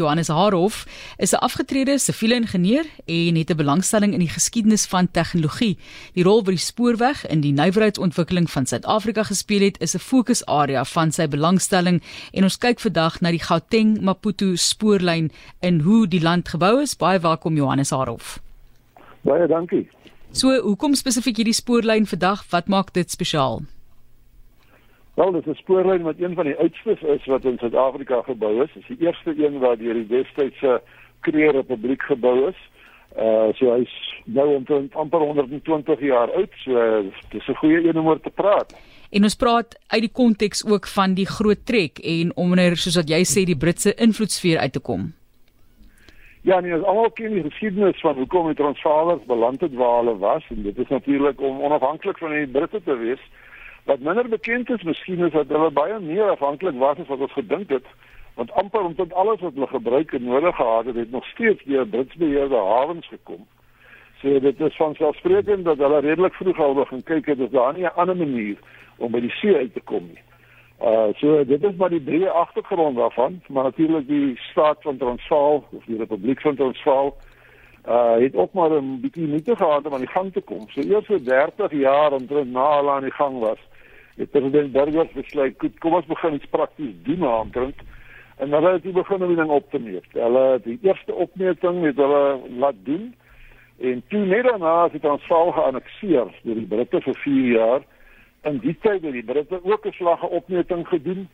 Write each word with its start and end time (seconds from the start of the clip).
Johannes 0.00 0.28
Haarhof, 0.28 0.86
is 1.16 1.32
'n 1.32 1.44
afgetrede 1.44 1.98
siviele 1.98 2.34
ingenieur 2.34 2.86
en 3.04 3.34
het 3.36 3.50
'n 3.50 3.56
belangstelling 3.56 4.12
in 4.12 4.18
die 4.18 4.28
geskiedenis 4.28 4.86
van 4.86 5.10
tegnologie. 5.10 5.78
Die 6.12 6.24
rol 6.24 6.44
wat 6.44 6.56
die 6.56 6.68
spoorweg 6.70 7.26
in 7.26 7.40
die 7.40 7.52
nywerheidsontwikkeling 7.52 8.50
van 8.50 8.66
Suid-Afrika 8.66 9.22
gespeel 9.22 9.60
het, 9.60 9.80
is 9.80 9.94
'n 9.94 9.98
fokusarea 9.98 10.84
van 10.84 11.12
sy 11.12 11.28
belangstelling 11.28 12.02
en 12.32 12.42
ons 12.42 12.58
kyk 12.58 12.80
vandag 12.80 13.20
na 13.20 13.30
die 13.30 13.42
Gauteng-Maputo 13.42 14.54
spoorlyn 14.54 15.30
en 15.60 15.80
hoe 15.80 16.08
die 16.08 16.22
land 16.22 16.48
gebou 16.48 16.80
is. 16.80 16.96
Baie 16.96 17.20
welkom 17.20 17.56
Johannes 17.56 17.90
Haarhof. 17.90 18.40
Baie 19.20 19.46
dankie. 19.46 19.88
So, 20.32 20.60
hoekom 20.60 20.94
spesifiek 20.94 21.36
hierdie 21.36 21.54
spoorlyn 21.54 22.06
vandag? 22.06 22.44
Wat 22.50 22.68
maak 22.68 22.92
dit 22.92 23.10
spesiaal? 23.10 23.62
Wel, 25.14 25.32
dit 25.32 25.46
is 25.46 25.52
'n 25.52 25.62
spoorlyn 25.62 26.02
wat 26.02 26.18
een 26.18 26.34
van 26.34 26.44
die 26.44 26.56
oudstes 26.56 27.02
is 27.02 27.24
wat 27.26 27.44
in 27.44 27.58
Suid-Afrika 27.58 28.22
gebou 28.22 28.62
is. 28.62 28.72
Dit 28.72 28.82
is 28.82 28.96
die 28.96 29.06
eerste 29.06 29.44
een 29.44 29.58
wat 29.58 29.78
deur 29.78 29.94
die 29.94 30.06
destydse 30.06 30.82
Kreer 31.20 31.52
Republiek 31.52 32.02
gebou 32.02 32.48
is. 32.48 32.56
Uh 33.18 33.52
so 33.52 33.72
hy's 33.74 33.94
nou 34.24 34.54
omtrent 34.54 34.94
amper 34.94 35.18
120 35.18 36.00
jaar 36.00 36.30
oud. 36.32 36.52
So 36.64 37.02
dis 37.30 37.48
'n 37.48 37.54
goeie 37.54 37.88
een 37.88 37.98
om 37.98 38.06
oor 38.06 38.20
te 38.20 38.30
praat. 38.30 38.74
En 39.10 39.22
ons 39.22 39.34
praat 39.34 39.78
uit 39.86 40.00
die 40.00 40.12
konteks 40.12 40.66
ook 40.66 40.86
van 40.86 41.14
die 41.14 41.26
groot 41.26 41.66
trek 41.66 41.98
en 41.98 42.36
om 42.36 42.48
wanneer 42.48 42.76
soos 42.76 42.94
wat 42.94 43.08
jy 43.08 43.22
sê 43.24 43.44
die 43.44 43.56
Britse 43.56 43.94
invloedsfeer 43.94 44.58
uit 44.58 44.72
te 44.72 44.80
kom. 44.80 45.12
Ja, 46.42 46.60
nee, 46.60 46.72
ons 46.74 46.84
almal 46.84 47.10
ken 47.10 47.34
die 47.34 47.42
geskiedenis 47.42 48.00
van 48.00 48.16
hoekom 48.16 48.46
die 48.46 48.56
Transvaalers 48.56 49.24
beland 49.26 49.60
het 49.60 49.74
waar 49.74 49.98
hulle 49.98 50.16
was 50.18 50.46
en 50.48 50.62
dit 50.62 50.78
is 50.78 50.88
natuurlik 50.88 51.40
om 51.40 51.60
onafhanklik 51.60 52.18
van 52.18 52.30
die 52.30 52.46
Britte 52.46 52.80
te 52.84 52.96
wees. 52.96 53.20
Wat 53.90 54.00
minder 54.00 54.28
bekend 54.28 54.70
is, 54.70 54.82
miskien 54.82 55.24
is 55.26 55.32
dat 55.32 55.48
hulle 55.50 55.70
baie 55.74 55.96
meer 56.00 56.28
afhanklik 56.30 56.76
was 56.78 56.98
as 57.02 57.08
wat 57.10 57.22
ons 57.26 57.32
gedink 57.34 57.72
het, 57.74 57.86
want 58.38 58.52
amper 58.60 58.84
omtrent 58.86 59.12
alles 59.12 59.40
wat 59.42 59.56
hulle 59.58 59.66
gebruik 59.66 60.12
en 60.14 60.28
nodig 60.28 60.56
gehad 60.56 60.84
het, 60.84 60.94
het 60.94 61.10
nog 61.10 61.24
steeds 61.26 61.64
deur 61.64 61.86
Brits 61.86 62.14
beheerde 62.14 62.60
hawens 62.68 63.08
gekom. 63.10 63.40
So 64.20 64.38
dit 64.40 64.60
is 64.60 64.76
van 64.76 64.94
selfsprekend 64.94 65.64
dat 65.64 65.82
hulle 65.82 65.98
redelik 66.06 66.38
vroeg 66.38 66.60
al 66.60 66.76
begin 66.78 67.02
kyk 67.08 67.32
het 67.32 67.40
of 67.40 67.50
daar 67.50 67.72
nie 67.74 67.82
'n 67.88 67.98
ander 68.02 68.16
manier 68.16 68.60
om 68.98 69.10
by 69.10 69.20
die 69.20 69.32
see 69.40 69.56
uit 69.56 69.74
te 69.74 69.80
kom 69.80 70.06
nie. 70.06 70.22
Uh 70.90 71.08
so 71.22 71.44
dit 71.44 71.64
is 71.64 71.74
maar 71.74 71.90
die 71.90 72.04
breë 72.10 72.30
agtergrond 72.30 72.96
daarvan, 72.96 73.40
maar 73.48 73.64
natuurlik 73.64 74.06
die 74.06 74.38
staat 74.50 74.82
van 74.82 74.96
Transvaal 74.96 75.64
of 75.72 75.84
die 75.84 75.98
Republiek 75.98 76.40
van 76.40 76.54
Transvaal 76.54 77.16
uh 77.88 78.16
het 78.22 78.34
ook 78.34 78.52
maar 78.52 78.70
'n 78.70 79.00
bietjie 79.00 79.26
moeite 79.26 79.56
gehad 79.56 79.86
om 79.86 79.92
aan 79.92 80.06
die 80.06 80.14
gang 80.14 80.32
te 80.32 80.40
kom. 80.40 80.68
So 80.68 80.80
eers 80.80 81.06
vir 81.06 81.24
30 81.24 81.72
jaar 81.72 82.12
omtrent 82.12 82.52
na 82.52 82.76
hulle 82.76 82.90
aan 82.90 83.08
die 83.08 83.18
gang 83.18 83.38
was, 83.38 83.58
het 84.20 84.30
president 84.30 84.72
Burgers 84.72 85.12
besluit, 85.12 85.56
kom 85.78 85.96
ons 85.96 86.06
begin 86.06 86.36
iets 86.36 86.52
prakties 86.52 86.94
doen 87.06 87.24
aantrent. 87.24 87.80
En 88.36 88.52
hulle 88.52 88.72
het 88.72 88.92
begin 88.92 89.24
om 89.24 89.34
ding 89.36 89.48
op 89.48 89.70
te 89.70 89.78
meet. 89.78 90.06
Hulle 90.12 90.60
die 90.64 90.78
eerste 90.82 91.14
opmeting 91.14 91.84
het 91.84 91.96
hulle 91.96 92.40
laat 92.58 92.78
doen 92.84 93.14
en 93.80 94.02
toe 94.08 94.20
net 94.28 94.44
daarna 94.44 94.82
het 94.82 94.92
die 94.92 95.00
Transvaal 95.00 95.52
geannexeer 95.56 96.32
deur 96.42 96.58
die 96.58 96.68
Britte 96.68 97.00
vir 97.00 97.16
4 97.24 97.52
jaar. 97.52 97.84
In 98.48 98.58
die 98.60 98.76
tyd 98.80 99.04
het 99.04 99.12
die 99.12 99.24
Britte 99.24 99.60
ook 99.62 99.86
'n 99.86 99.96
slag 99.96 100.22
opmeting 100.22 100.88
gedoen 100.88 101.28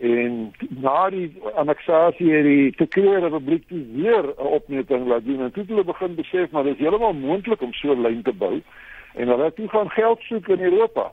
en 0.00 0.52
na 0.68 1.10
die 1.10 1.32
annexasie 1.54 2.32
het 2.32 2.44
die 2.44 2.72
Tekere 2.72 3.18
Republiek 3.28 3.64
weer 3.68 4.24
'n 4.24 4.52
opmeting 4.58 5.06
laat 5.06 5.24
doen 5.24 5.40
en 5.40 5.52
toe 5.52 5.62
het 5.62 5.70
hulle 5.70 5.84
begin 5.84 6.14
besef 6.14 6.50
maar 6.50 6.64
dit 6.64 6.74
is 6.74 6.80
heeltemal 6.80 7.12
moontlik 7.12 7.60
om 7.60 7.72
so 7.72 7.92
'n 7.92 8.00
lyn 8.00 8.22
te 8.22 8.32
bou 8.32 8.60
en 9.14 9.28
hulle 9.28 9.44
het 9.44 9.56
toe 9.56 9.68
gaan 9.68 9.90
geld 9.90 10.20
soek 10.20 10.48
in 10.48 10.60
Europa. 10.60 11.12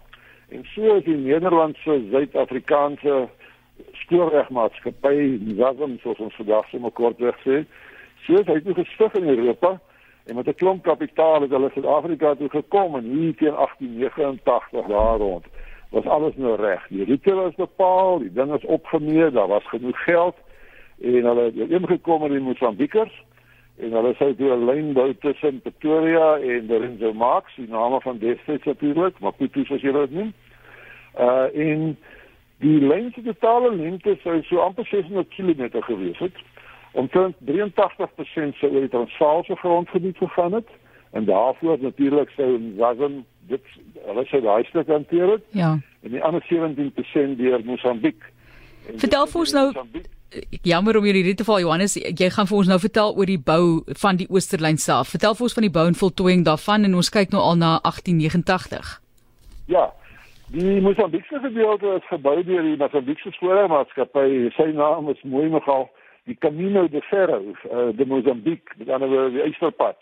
En 0.49 0.65
so 0.73 0.95
is 0.95 1.03
die 1.03 1.17
Nederlandse 1.17 2.01
Suid-Afrikaanse 2.11 3.27
spoorwegmaatskappy, 3.91 5.37
Nizam 5.45 5.99
soos 6.01 6.19
ons 6.19 6.35
vandag 6.35 6.67
sommer 6.71 6.91
kortweg 6.91 7.37
sê, 7.45 7.61
so 8.25 8.39
het 8.39 8.49
hy 8.49 8.73
gestig 8.81 9.19
in 9.21 9.29
Europa 9.29 9.75
en 10.25 10.35
met 10.35 10.47
'n 10.47 10.59
klomp 10.61 10.83
kapitaal 10.83 11.41
het 11.41 11.51
hulle 11.51 11.69
Suid-Afrika 11.73 12.35
toe 12.35 12.49
gekom 12.49 12.95
en 12.95 13.03
hier 13.03 13.35
teen 13.35 13.55
1889 13.55 14.87
daar 14.87 15.17
rond 15.17 15.45
was 15.89 16.05
alles 16.05 16.35
nou 16.35 16.55
reg. 16.55 16.87
Die 16.87 17.05
roete 17.05 17.33
was 17.33 17.55
bepaal, 17.55 18.19
die 18.19 18.33
ding 18.33 18.53
is 18.53 18.65
opgemeet, 18.65 19.33
daar 19.33 19.47
was 19.47 19.65
genoeg 19.69 20.03
geld 20.03 20.35
en 21.01 21.25
hulle 21.25 21.43
het 21.43 21.69
ingekom 21.69 22.25
in 22.25 22.41
Mosambikers 22.41 23.23
en 23.79 23.95
hulle 23.95 24.13
sou 24.17 24.33
toe 24.35 24.51
'n 24.55 24.65
lyn 24.65 24.93
bou 24.93 25.13
tussen 25.13 25.61
Pretoria 25.61 26.37
en 26.37 26.67
Lorenzo 26.67 27.13
Marx, 27.13 27.55
die 27.55 27.69
name 27.69 28.01
van 28.01 28.17
destyds 28.17 28.65
natuurlik, 28.65 29.19
maar 29.19 29.33
Putu 29.33 29.65
soos 29.65 29.81
jy 29.81 29.91
dit 29.91 30.11
noem. 30.11 30.33
Uh 31.19 31.47
in 31.53 31.97
die 32.57 32.79
lyn 32.81 33.11
se 33.15 33.21
totale 33.21 33.75
lengte 33.75 34.17
sou 34.23 34.41
so 34.43 34.59
amper 34.59 34.85
600 34.85 35.29
km 35.29 35.81
gewees 35.81 36.17
het. 36.17 36.35
Omtrent 36.91 37.35
83% 37.45 38.57
sou 38.59 38.71
oor 38.71 38.81
die 38.81 38.89
Transvaalse 38.89 39.55
grondgebied 39.55 40.17
gegaan 40.17 40.53
het 40.53 40.67
en 41.11 41.25
daarvoor 41.25 41.77
natuurlik 41.79 42.29
sou 42.29 42.59
Zazen 42.77 43.25
dit 43.47 43.63
hulle 44.05 44.25
sou 44.25 44.41
daai 44.41 44.63
stuk 44.63 44.87
hanteer 44.87 45.31
het. 45.31 45.43
Ja. 45.51 45.79
En 46.01 46.11
die 46.11 46.23
ander 46.23 46.43
17% 46.43 47.37
deur 47.37 47.61
Mosambiek. 47.65 48.23
Vertel 48.97 49.27
vir 49.27 49.39
ons 49.39 49.53
nou 49.53 49.65
Mosambik, 49.65 50.07
jammer 50.63 50.97
om 50.97 51.05
hierdie 51.07 51.35
te 51.35 51.45
val 51.47 51.61
Johannes, 51.63 51.95
jy 51.95 52.29
gaan 52.33 52.47
vir 52.49 52.57
ons 52.57 52.69
nou 52.69 52.79
vertel 52.79 53.15
oor 53.17 53.29
die 53.29 53.39
bou 53.39 53.81
van 54.01 54.19
die 54.19 54.27
Oosterlyn 54.29 54.77
self. 54.77 55.13
Vertel 55.15 55.35
vir 55.37 55.47
ons 55.47 55.55
van 55.57 55.65
die 55.65 55.73
bou 55.77 55.85
en 55.89 55.97
voltooiing 55.97 56.43
daarvan 56.47 56.85
en 56.87 56.97
ons 56.99 57.11
kyk 57.13 57.33
nou 57.33 57.41
al 57.41 57.57
na 57.61 57.71
1889. 57.83 58.99
Ja. 59.73 59.89
Die 60.53 60.81
Mosambiekse 60.81 61.39
gedeelte 61.43 61.95
is 61.99 62.07
gebou 62.09 62.39
deur 62.43 62.65
die 62.65 62.77
Mosambiekse 62.77 63.31
spoorwegmaatskappy. 63.37 64.49
Sy 64.57 64.71
naam 64.73 65.09
is 65.13 65.21
mooi 65.23 65.49
nogal 65.49 65.89
die 66.29 66.37
Camino 66.37 66.87
de 66.87 67.01
Ferro, 67.01 67.41
uh, 67.69 67.89
de 67.93 68.05
Mozambique, 68.05 68.73
met 68.77 68.89
ander 68.89 69.09
woorde 69.09 69.35
die 69.37 69.43
Eysterpad. 69.45 70.01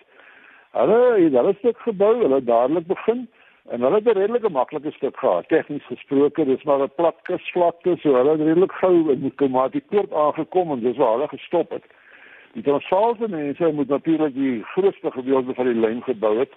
Hulle 0.78 1.00
het 1.18 1.60
stuk 1.60 1.80
gebou, 1.84 2.14
hulle 2.22 2.42
dadelik 2.44 2.88
begin 2.88 3.28
En 3.70 3.82
hulle 3.82 3.96
het 3.96 4.06
'n 4.06 4.18
redelike 4.18 4.50
maklike 4.50 4.92
stuk 4.92 5.18
gehad. 5.18 5.48
Tegnies 5.48 5.86
gesproke, 5.86 6.46
dis 6.46 6.64
maar 6.64 6.80
'n 6.80 6.92
plat 6.96 7.16
kusvlakte, 7.22 7.98
so 7.98 8.16
hulle 8.16 8.32
het 8.32 8.42
redelik 8.42 8.72
gou 8.72 9.12
in 9.12 9.22
die 9.22 9.36
Komatipoort 9.36 10.14
aangekom 10.14 10.72
en 10.72 10.80
dis 10.80 10.98
waar 10.98 11.12
hulle 11.12 11.28
gestop 11.28 11.70
het. 11.70 11.84
Die 12.54 12.64
Transvaalse 12.64 13.28
mense 13.28 13.72
moet 13.72 13.88
natuurlik 13.88 14.34
die 14.34 14.64
grootste 14.64 15.12
gedeelte 15.12 15.54
van 15.54 15.66
die 15.66 15.80
lyn 15.80 16.04
gebou 16.04 16.38
het. 16.40 16.52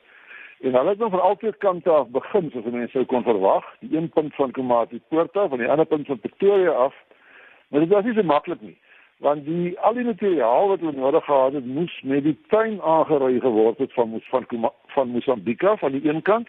En 0.61 0.75
hulle 0.75 0.89
het 0.89 0.99
dan 0.99 1.11
van 1.11 1.23
albei 1.23 1.53
kante 1.59 1.91
af 1.91 2.09
begin, 2.09 2.51
soos 2.51 2.65
mense 2.65 2.91
sou 2.91 3.05
kon 3.05 3.23
verwag. 3.23 3.65
Die 3.81 3.97
een 3.97 4.09
punt 4.09 4.35
van 4.35 4.51
Komatipoort 4.51 5.37
af 5.37 5.53
en 5.53 5.59
die 5.59 5.71
ander 5.71 5.87
punt 5.87 6.07
van 6.07 6.19
Pretoria 6.19 6.71
af. 6.71 6.95
Maar 7.69 7.81
dit 7.81 7.89
was 7.89 8.05
nie 8.05 8.15
so 8.15 8.23
maklik 8.23 8.61
nie 8.61 8.79
want 9.21 9.45
die 9.45 9.79
al 9.79 9.95
die 9.95 10.05
materiaal 10.05 10.69
wat 10.69 10.81
hulle 10.81 10.93
nodig 10.97 11.25
gehad 11.25 11.53
het 11.53 11.67
moes 11.67 12.01
met 12.03 12.23
die 12.25 12.39
tuin 12.49 12.81
aangery 12.81 13.41
geword 13.41 13.79
het 13.79 13.93
van 13.93 14.21
van 14.31 14.73
van 14.87 15.09
Mosambika 15.09 15.77
van 15.77 15.93
die 15.93 16.09
een 16.09 16.23
kant 16.23 16.49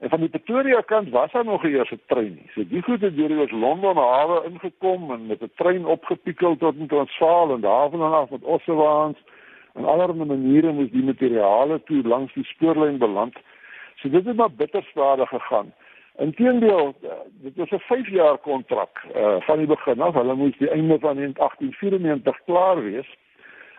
En 0.00 0.08
van 0.08 0.20
die 0.20 0.28
Pretoria 0.28 0.80
kant 0.80 1.10
was 1.10 1.32
daar 1.32 1.44
nog 1.44 1.64
eers 1.64 1.90
'n 1.90 2.00
trein 2.06 2.34
nie. 2.34 2.50
So 2.54 2.64
die 2.68 2.82
goede 2.82 3.14
deur 3.14 3.28
die 3.28 3.56
Londen 3.56 3.96
hawe 3.96 4.44
ingekom 4.44 5.10
en 5.10 5.26
met 5.26 5.42
'n 5.42 5.52
trein 5.54 5.84
opgepikkel 5.86 6.56
tot 6.56 6.76
in 6.76 6.86
Transvaal 6.86 7.54
en 7.54 7.60
daar 7.60 7.90
van 7.90 8.12
af 8.12 8.30
met 8.30 8.42
Ossewaans 8.42 9.18
en 9.74 9.84
allerlei 9.84 10.24
maniere 10.24 10.72
moes 10.72 10.90
die 10.90 11.02
materiale 11.02 11.82
toe 11.82 12.02
langs 12.02 12.32
die 12.34 12.44
spoorlyn 12.44 12.98
beland. 12.98 13.36
So 13.94 14.08
dit 14.08 14.24
het 14.24 14.36
maar 14.36 14.52
bitter 14.52 14.82
stadig 14.82 15.28
gegaan. 15.28 15.72
Inteendeel, 16.18 16.94
eh, 17.02 17.10
dit 17.30 17.56
was 17.56 17.70
'n 17.70 17.78
5 17.78 18.08
jaar 18.08 18.38
kontrak 18.38 19.04
uh 19.16 19.36
van 19.40 19.58
die 19.58 19.66
begin 19.66 20.00
af. 20.00 20.14
Hulle 20.14 20.34
moes 20.34 20.58
die 20.58 20.70
einde 20.70 20.98
van 20.98 21.18
1894 21.18 22.40
klaar 22.44 22.82
wees. 22.82 23.16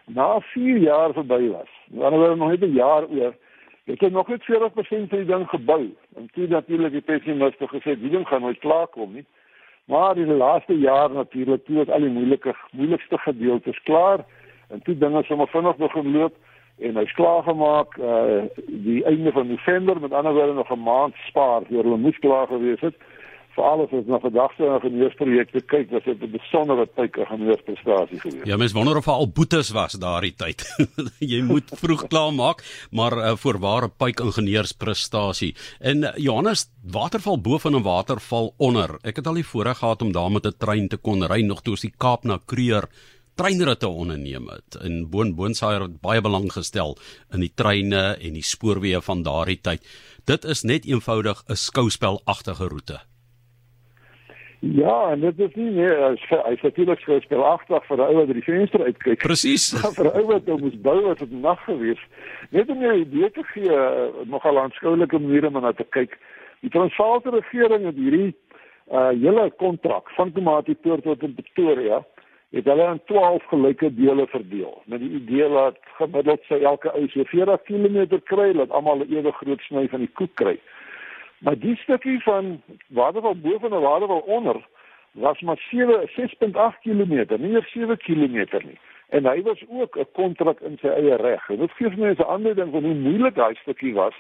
Na 0.06 0.40
4 0.40 0.78
jaar 0.78 1.14
verby 1.14 1.50
was. 1.50 1.70
Dan 1.86 2.14
het 2.14 2.22
hulle 2.22 2.36
nog 2.36 2.50
net 2.50 2.62
'n 2.62 2.74
jaar 2.74 3.08
oor 3.08 3.34
Ek 3.86 4.00
het 4.00 4.12
nog 4.14 4.28
net 4.28 4.44
40% 4.44 5.10
van 5.10 5.18
die 5.18 5.26
ding 5.26 5.48
gebou. 5.50 5.90
En 6.16 6.30
toe 6.34 6.48
natuurlik 6.48 6.92
die 6.92 7.02
pessimiste 7.02 7.68
gesê 7.68 7.98
die 8.00 8.10
ding 8.10 8.28
gaan 8.28 8.42
nooit 8.42 8.60
klaar 8.60 8.88
kom 8.88 9.14
nie. 9.14 9.26
Maar 9.86 10.18
in 10.18 10.30
die 10.30 10.38
laaste 10.38 10.78
jaar 10.78 11.12
natuurlik 11.12 11.66
toe 11.66 11.80
het 11.80 11.90
al 11.90 12.06
die 12.06 12.10
moeilike 12.10 12.56
moeilikste 12.72 13.18
gedeeltes 13.18 13.84
klaar 13.84 14.26
en 14.70 14.82
toe 14.82 14.98
dinge 14.98 15.24
sommer 15.24 15.48
vinnig 15.48 15.76
begin 15.76 16.12
loop 16.12 16.36
en 16.80 16.98
hy's 16.98 17.14
klaar 17.14 17.44
gemaak 17.44 17.98
uh 17.98 18.44
die 18.68 19.04
einde 19.06 19.32
van 19.32 19.48
November 19.48 20.00
met 20.02 20.14
ander 20.14 20.34
woorde 20.34 20.54
nog 20.54 20.72
'n 20.72 20.84
maand 20.84 21.16
spaar 21.28 21.62
voor 21.68 21.84
hulle 21.84 21.98
moes 21.98 22.20
klaar 22.20 22.48
gewees 22.48 22.80
het 22.80 22.96
vir 23.56 23.64
alles 23.64 23.92
wat 23.92 24.08
na 24.08 24.20
gedagte 24.24 24.66
en 24.66 24.74
ingenieursprojekte 24.80 25.62
kyk, 25.62 25.92
was 25.92 26.04
dit 26.04 26.22
'n 26.22 26.32
besondere 26.32 26.88
tyd 26.96 27.18
ingenieursprestasie 27.18 28.20
geweest. 28.20 28.46
Ja, 28.46 28.58
mens 28.58 28.74
wonder 28.74 28.98
of 28.98 29.08
al 29.08 29.28
boetes 29.28 29.72
was 29.72 29.94
daardie 29.94 30.34
tyd. 30.36 30.66
jy 31.34 31.42
moet 31.42 31.72
vroeg 31.76 32.08
klaar 32.08 32.34
maak, 32.34 32.64
maar 32.92 33.18
uh, 33.18 33.36
voorware 33.36 33.90
pyk 33.90 34.20
ingenieursprestasie. 34.20 35.56
En 35.80 36.04
uh, 36.04 36.12
Johannes, 36.16 36.70
waterval 36.84 37.42
bo 37.42 37.58
van 37.58 37.76
'n 37.76 37.84
waterval 37.84 38.54
onder. 38.58 38.98
Ek 39.04 39.16
het 39.16 39.28
al 39.28 39.40
die 39.40 39.48
voorreg 39.48 39.78
gehad 39.78 40.02
om 40.02 40.12
daar 40.12 40.32
met 40.32 40.46
'n 40.46 40.58
trein 40.58 40.88
te 40.88 40.98
kon 40.98 41.24
ry 41.24 41.42
nog 41.42 41.62
toe 41.62 41.74
ons 41.74 41.82
die 41.82 41.94
Kaap 41.98 42.24
na 42.24 42.40
Kreur 42.46 42.88
treinritte 43.36 43.88
onderneem 43.88 44.50
het. 44.50 44.78
In 44.84 45.10
Boon 45.10 45.36
Boonsaier 45.36 45.82
het 45.82 46.02
baie 46.02 46.22
belang 46.22 46.52
gestel 46.52 46.98
in 47.34 47.40
die 47.40 47.54
treine 47.56 48.18
en 48.20 48.34
die 48.38 48.46
spoorweë 48.46 49.02
van 49.02 49.24
daardie 49.24 49.62
tyd. 49.62 49.88
Dit 50.30 50.46
is 50.46 50.64
net 50.64 50.86
eenvoudig 50.86 51.44
'n 51.48 51.56
skouspelagtige 51.56 52.68
roete. 52.68 53.02
Ja, 54.62 55.12
en 55.12 55.20
dit 55.20 55.40
is 55.40 55.54
nie 55.58 55.72
meer 55.74 55.96
as 56.06 56.22
hy 56.30 56.58
natuurlik 56.62 57.02
agter 57.34 57.82
vir 57.88 57.98
'n 57.98 58.02
ou 58.02 58.16
wat 58.16 58.28
by 58.28 58.34
die 58.34 58.44
venster 58.46 58.84
uitkyk. 58.84 59.18
Presies. 59.18 59.74
vir 59.96 60.06
'n 60.06 60.18
ou 60.20 60.26
wat 60.28 60.46
hom 60.46 60.62
moes 60.62 60.78
bou 60.82 61.10
as 61.12 61.18
dit 61.18 61.32
nag 61.32 61.64
gewees. 61.66 62.02
Net 62.52 62.70
om 62.70 62.80
jou 62.82 62.94
idee 62.94 63.32
te 63.32 63.44
gee, 63.44 63.74
nogal 64.26 64.60
aanskoulike 64.60 65.20
maniere 65.20 65.48
om 65.48 65.62
na 65.62 65.72
te 65.72 65.84
kyk. 65.90 66.18
Die 66.62 66.70
Transvaalse 66.70 67.30
regering 67.30 67.86
het 67.86 67.96
hierdie 67.96 68.36
uh 68.92 69.10
hele 69.10 69.52
kontrak 69.58 70.10
van 70.12 70.32
Komatipoort 70.32 71.04
tot 71.04 71.24
in 71.24 71.34
Pretoria 71.34 72.06
het 72.52 72.66
hulle 72.66 72.88
in 72.92 73.02
12 73.06 73.44
gelyke 73.48 73.90
dele 73.96 74.28
verdeel 74.28 74.82
met 74.86 75.00
die 75.00 75.10
idee 75.10 75.50
dat 75.50 75.78
gemiddeld 75.98 76.44
sou 76.44 76.60
elke 76.62 76.92
ou 76.94 77.08
so 77.08 77.24
40 77.24 77.64
km 77.64 78.20
kry 78.24 78.52
dat 78.54 78.70
almal 78.70 79.00
'n 79.00 79.14
ewe 79.16 79.32
groot 79.32 79.62
sny 79.62 79.88
van 79.88 80.00
die 80.00 80.12
koek 80.14 80.36
kry. 80.36 80.60
Maar 81.42 81.60
die 81.60 81.76
stukkie 81.76 82.20
van 82.24 82.62
waterval 82.88 83.36
bo 83.36 83.58
en 83.62 83.82
waterval 83.82 84.20
onder 84.20 84.62
was 85.12 85.40
maar 85.42 85.68
7 85.70 86.10
6.8 86.10 86.80
km, 86.82 87.42
nie 87.42 87.52
eers 87.54 87.72
7 87.72 87.98
km 87.98 88.46
nie. 88.66 88.80
En 89.10 89.26
hy 89.26 89.42
was 89.42 89.64
ook 89.68 89.98
'n 89.98 90.08
kontrak 90.12 90.60
in 90.60 90.78
sy 90.82 90.88
eie 90.88 91.16
reg. 91.16 91.50
En 91.50 91.58
dit 91.58 91.72
gee 91.72 91.90
vir 91.90 92.00
mense 92.00 92.22
'n 92.22 92.34
ander 92.36 92.56
ding 92.56 92.72
van 92.72 92.84
hoe 92.84 92.94
moeilik 92.94 93.36
daai 93.36 93.56
stukkie 93.56 93.94
was 93.94 94.16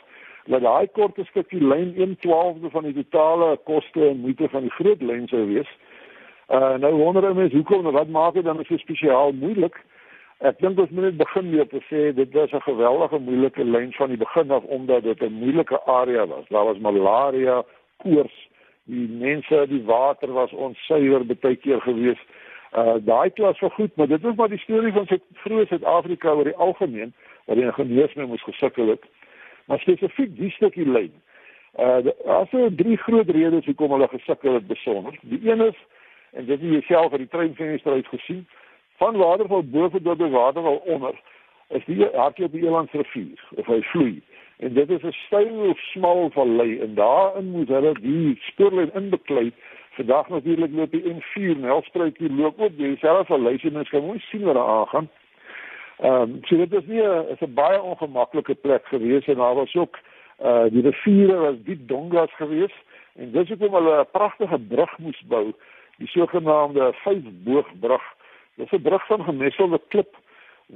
dat 0.46 0.62
daai 0.62 0.88
korte 0.88 1.26
stukkie 1.26 1.64
lyn 1.64 1.94
1/12de 1.96 2.70
van 2.70 2.84
die 2.84 2.94
totale 2.94 3.58
koste 3.64 4.08
en 4.08 4.20
moeite 4.20 4.50
van 4.50 4.62
die 4.62 4.72
groot 4.72 5.02
lyn 5.02 5.28
sou 5.28 5.46
wees. 5.46 5.70
Uh 6.50 6.76
nou 6.78 6.94
wonder 6.94 7.30
ek 7.30 7.36
mens 7.36 7.54
hoekom 7.54 7.92
wat 7.92 8.08
maak 8.08 8.34
dit 8.34 8.44
dan 8.44 8.66
so 8.66 8.78
spesiaal 8.78 9.32
moeilik? 9.32 9.78
Ek 10.42 10.58
dink 10.58 10.80
ons 10.82 10.90
moet 10.90 11.06
net 11.06 11.18
begin 11.20 11.52
weer 11.54 11.68
te 11.70 11.80
sê 11.86 12.00
dit 12.18 12.32
was 12.34 12.52
'n 12.52 12.66
geweldige 12.66 13.18
moeilike 13.20 13.64
lyn 13.64 13.92
van 13.94 14.10
die 14.10 14.18
begin 14.18 14.52
af 14.52 14.64
omdat 14.64 15.04
dit 15.04 15.22
'n 15.22 15.34
moeilike 15.34 15.80
area 15.86 16.26
was. 16.26 16.46
Daar 16.50 16.66
was 16.66 16.78
malaria, 16.78 17.64
koors, 17.98 18.50
die 18.86 19.08
mense, 19.08 19.66
die 19.68 19.84
water 19.86 20.34
was 20.34 20.52
onsuiwer 20.52 21.26
baie 21.26 21.56
keer 21.56 21.82
gewees. 21.82 22.18
Uh 22.74 22.96
daai 23.06 23.30
klas 23.30 23.60
was 23.60 23.74
goed, 23.74 23.96
maar 23.96 24.08
dit 24.08 24.24
is 24.24 24.36
maar 24.36 24.50
die 24.50 24.58
storie 24.58 24.94
van 24.94 25.06
sy 25.06 25.20
vroeë 25.44 25.68
Suid-Afrika 25.68 26.34
oor 26.34 26.44
die 26.44 26.56
algemeen 26.56 27.14
wat 27.46 27.56
die 27.56 27.66
ingenieurs 27.66 28.14
mee 28.14 28.26
moes 28.26 28.44
gesukkel 28.44 28.88
het. 28.88 29.04
Maar 29.66 29.80
spesifiek 29.80 30.38
die 30.38 30.50
stukkie 30.50 30.90
lyn. 30.90 31.14
Uh 31.78 32.02
daar 32.26 32.48
is 32.52 32.76
drie 32.76 32.98
groot 32.98 33.30
redes 33.30 33.66
hoekom 33.66 33.92
hulle 33.92 34.08
gesukkel 34.08 34.54
het 34.54 34.68
besonder. 34.68 35.14
Die 35.22 35.52
een 35.52 35.62
is 35.62 35.78
en 36.32 36.46
dit 36.46 36.62
het 36.62 36.72
jouself 36.72 37.12
uit 37.12 37.22
die 37.22 37.28
treinvenster 37.28 37.92
uit 37.92 38.08
gesien 38.08 38.48
van 39.02 39.18
waterval 39.18 39.64
bo 39.64 39.90
tot 39.90 40.18
by 40.18 40.30
waterval 40.30 40.82
onder 40.86 41.16
is 41.78 41.86
die 41.86 42.06
hardloop 42.14 42.52
die 42.54 42.66
Elandsrivier 42.68 43.40
of 43.58 43.70
hy 43.72 43.80
vloei. 43.94 44.22
En 44.62 44.74
dit 44.74 44.90
is 44.90 45.04
'n 45.04 45.16
steil 45.26 45.74
smal 45.92 46.30
vallei 46.36 46.80
en 46.86 46.94
daarin 46.96 47.50
moet 47.52 47.68
hulle 47.68 47.94
die 48.02 48.38
spoorlyn 48.50 48.94
inbeklei. 48.94 49.52
Vandag 49.98 50.30
natuurlik 50.30 50.72
loop 50.74 50.92
die 50.92 51.14
N4 51.14 51.58
Nelspruit 51.58 52.18
hier 52.18 52.32
loop 52.32 52.62
ook 52.62 52.78
dieselfde 52.78 53.26
vallei 53.26 53.58
en 53.62 53.74
mens 53.74 53.90
kan 53.90 54.06
mooi 54.06 54.20
sien 54.20 54.44
waar 54.44 54.54
daar 54.54 54.74
aangaan. 54.78 55.10
Ehm 56.00 56.22
um, 56.22 56.40
so 56.44 56.58
dit 56.58 56.74
is 56.74 56.86
nie 56.86 57.02
'n 57.02 57.54
baie 57.54 57.82
ongemaklike 57.82 58.56
plek 58.56 58.86
gewees 58.86 59.26
en 59.26 59.36
daar 59.36 59.56
was 59.56 59.76
ook 59.76 59.98
uh 60.44 60.66
die 60.70 60.82
riviere 60.82 61.36
was 61.36 61.56
diep 61.64 61.88
dongas 61.88 62.34
gewees 62.36 62.74
en 63.16 63.32
dis 63.32 63.48
hoekom 63.48 63.74
hulle 63.74 64.00
'n 64.00 64.12
pragtige 64.12 64.60
brug 64.60 64.98
moes 64.98 65.22
bou 65.22 65.54
die 65.98 66.08
sogenaamde 66.08 66.94
vyfboogbrug 67.04 68.04
dis 68.62 68.72
'n 68.78 68.82
brug 68.88 69.06
van 69.10 69.24
gemesselde 69.24 69.82
klip 69.94 70.16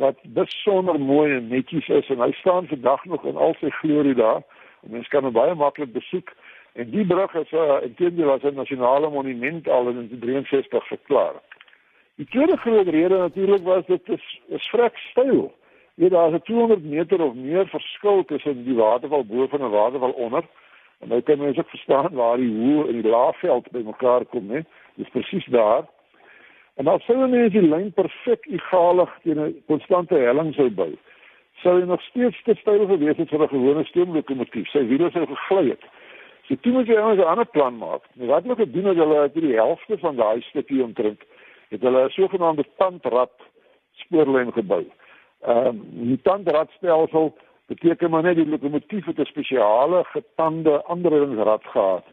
wat 0.04 0.18
besonder 0.24 1.00
mooi 1.00 1.36
en 1.36 1.48
netjies 1.48 1.88
is 1.88 2.10
en 2.10 2.20
hy 2.20 2.32
staan 2.32 2.68
vandag 2.68 3.06
nog 3.06 3.26
in 3.26 3.38
al 3.38 3.56
sy 3.60 3.70
glorie 3.82 4.16
daar 4.16 4.42
mense 4.82 5.10
kan 5.10 5.24
hom 5.24 5.34
baie 5.34 5.56
maklik 5.56 5.94
besoek 5.94 6.34
en 6.74 6.90
die 6.90 7.06
brug 7.06 7.34
is 7.34 7.52
'n 7.52 7.56
uh, 7.56 7.82
intendeel 7.82 8.32
as 8.32 8.44
'n 8.44 8.56
nasionale 8.56 9.10
monument 9.10 9.68
al 9.68 9.90
in 9.90 10.10
63 10.20 10.88
verklaar 10.88 11.36
die 12.16 12.26
tweede 12.26 12.58
groot 12.58 12.88
rede 12.88 13.18
natuurlik 13.18 13.64
was 13.64 13.86
dit 13.86 14.10
is 14.10 14.26
is 14.48 14.70
vrek 14.70 14.98
styl 14.98 15.54
Ja, 15.98 16.10
daar 16.10 16.34
is 16.34 16.40
200 16.44 16.84
meter 16.84 17.22
of 17.22 17.34
meer 17.34 17.68
verskil 17.68 18.26
tussen 18.26 18.64
die 18.64 18.76
waterval 18.76 19.26
bo 19.26 19.48
en 19.52 19.58
die 19.58 19.68
waterval 19.68 20.12
onder. 20.12 20.44
En 21.00 21.08
nou 21.08 21.22
kan 21.22 21.38
mens 21.38 21.58
ook 21.58 21.70
verstaan 21.70 22.14
waar 22.14 22.38
die 22.38 22.52
hoë 22.52 22.88
en 22.88 23.02
die 23.02 23.12
laafveld 23.12 23.72
bymekaar 23.72 24.26
kom, 24.26 24.46
né? 24.46 24.66
Dis 24.96 25.10
presies 25.10 25.46
daar. 25.46 25.88
En 26.76 26.86
dan 26.86 27.00
sou 27.00 27.18
mense 27.18 27.50
die 27.50 27.68
lyn 27.68 27.92
perfek 27.94 28.48
egalig 28.52 29.12
teen 29.24 29.40
'n 29.40 29.64
konstante 29.68 30.16
helling 30.16 30.54
sou 30.54 30.70
bou. 30.70 30.92
Sou 31.64 31.80
hy 31.80 31.86
nog 31.86 32.02
steeds 32.02 32.44
te 32.44 32.56
styl 32.56 32.88
gewees 32.88 33.18
het 33.18 33.30
vir 33.30 33.44
'n 33.44 33.54
gewone 33.56 33.84
stoomlokomotief. 33.84 34.68
Sy 34.68 34.84
wiele 34.88 35.12
sou 35.12 35.26
gegly 35.26 35.70
het. 35.70 35.84
So 36.48 36.56
toe 36.56 36.72
moet 36.72 36.88
jy 36.88 36.96
nou 36.96 37.16
'n 37.16 37.24
ander 37.24 37.46
plan 37.46 37.78
maak. 37.78 38.04
Nou 38.14 38.30
wat 38.30 38.44
moet 38.44 38.60
ek 38.60 38.74
doen 38.74 38.86
as 38.86 38.96
hulle 38.96 39.18
uit 39.20 39.34
die 39.34 39.56
helfte 39.56 39.98
van 39.98 40.16
daai 40.16 40.42
stukkie 40.42 40.84
omtrent 40.84 41.22
het 41.70 41.82
hulle 41.82 42.06
'n 42.06 42.10
sogenaamde 42.10 42.66
tandrad 42.78 43.32
spoorlyn 43.94 44.52
gebou. 44.52 44.86
Ehm 45.42 45.68
um, 45.68 45.82
die 45.92 46.22
tandradstelsel 46.22 47.36
beteken 47.68 48.10
maar 48.10 48.24
net 48.24 48.36
die 48.36 48.48
lokomotief 48.48 49.06
het 49.06 49.20
'n 49.20 49.26
spesiale 49.26 50.04
getande 50.04 50.86
aandrywingsrad 50.86 51.64
gehad. 51.64 52.06